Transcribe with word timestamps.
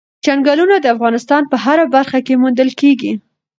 چنګلونه 0.23 0.75
د 0.81 0.85
افغانستان 0.95 1.43
په 1.51 1.55
هره 1.63 1.85
برخه 1.95 2.19
کې 2.25 2.39
موندل 2.41 2.69
کېږي. 2.81 3.13